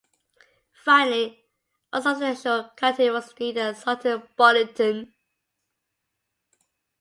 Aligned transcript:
Finally 0.83 1.45
a 1.93 2.01
substantial 2.01 2.71
cutting 2.75 3.13
was 3.13 3.39
needed 3.39 3.61
at 3.61 3.77
Sutton 3.77 4.23
Bonington. 4.35 5.13